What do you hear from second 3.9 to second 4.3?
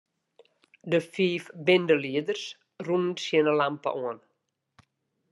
oan.